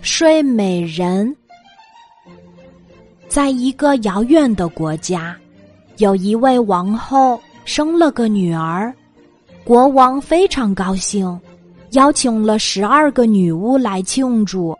[0.00, 1.34] 睡美人。
[3.28, 5.36] 在一个遥远的国家，
[5.98, 8.94] 有一位王后生了个女儿，
[9.64, 11.38] 国王非常高兴，
[11.90, 14.74] 邀请了十二个女巫来庆祝。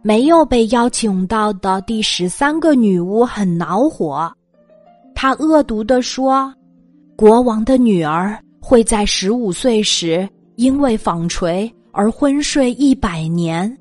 [0.00, 4.32] 没有被邀请到的第十三个女巫很恼火，
[5.14, 6.54] 她恶毒地说
[7.16, 13.76] ：“国王的女儿会在十五岁时因为纺锤而昏睡一百年。”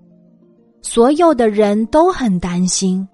[0.90, 3.06] 所有的人都很担心，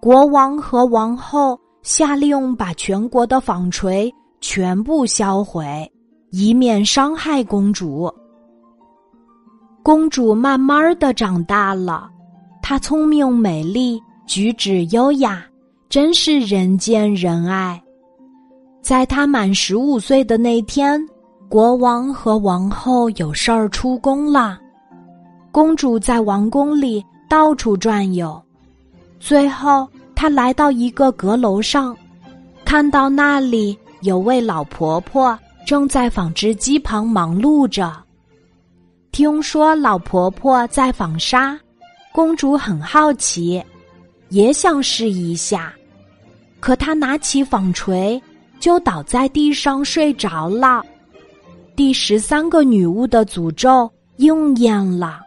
[0.00, 5.86] 国王和王后下令把全国的纺锤全部销毁，
[6.30, 8.10] 以免伤害公主。
[9.82, 12.08] 公主慢慢的长大了。
[12.62, 15.44] 她聪明美丽，举止优雅，
[15.90, 17.78] 真是人见人爱。
[18.80, 20.98] 在她满十五岁的那天，
[21.50, 24.58] 国王和王后有事儿出宫了。
[25.54, 28.42] 公主在王宫里到处转悠，
[29.20, 31.96] 最后她来到一个阁楼上，
[32.64, 37.94] 看到那里有位老婆婆正在纺织机旁忙碌着。
[39.12, 41.56] 听说老婆婆在纺纱。
[42.12, 43.62] 公主很好奇，
[44.30, 45.72] 也想试一下，
[46.58, 48.20] 可她拿起纺锤
[48.58, 50.84] 就倒在地上睡着了。
[51.76, 55.20] 第十三个女巫的诅咒应验了，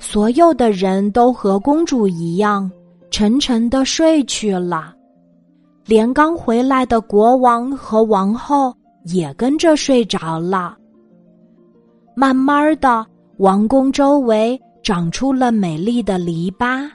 [0.00, 2.68] 所有的人都和公主一样
[3.10, 4.92] 沉沉的睡去了，
[5.86, 10.76] 连刚回来的国王和王后也跟着睡着了。
[12.16, 13.06] 慢慢的，
[13.36, 14.60] 王宫周围。
[14.82, 16.88] 长出了美丽的篱笆。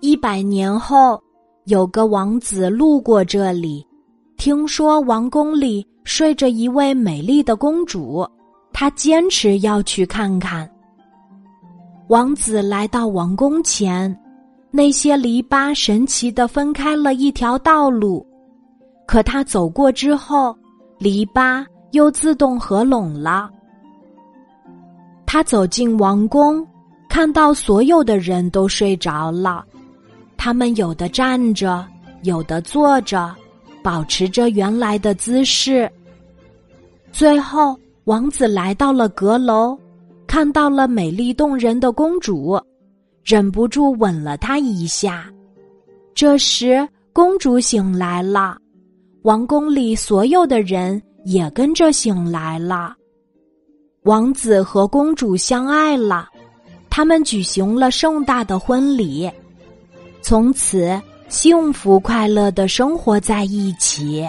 [0.00, 1.16] 一百年后，
[1.66, 3.86] 有个王子路过这里，
[4.36, 8.26] 听说王宫里睡着一位美丽的公主，
[8.72, 10.68] 他坚持要去看看。
[12.08, 14.16] 王子来到王宫前，
[14.70, 18.24] 那些篱笆神奇的分开了一条道路，
[19.08, 20.56] 可他走过之后，
[20.98, 23.50] 篱笆又自动合拢了。
[25.26, 26.64] 他走进王宫，
[27.08, 29.64] 看到所有的人都睡着了，
[30.36, 31.84] 他们有的站着，
[32.22, 33.34] 有的坐着，
[33.82, 35.90] 保持着原来的姿势。
[37.10, 39.76] 最后，王子来到了阁楼，
[40.26, 42.60] 看到了美丽动人的公主，
[43.24, 45.30] 忍不住吻了她一下。
[46.14, 48.56] 这时，公主醒来了，
[49.22, 52.94] 王宫里所有的人也跟着醒来了。
[54.02, 56.28] 王子和公主相爱了，
[56.88, 59.30] 他们举行了盛大的婚礼，
[60.22, 64.28] 从此幸福快乐的生活在一起。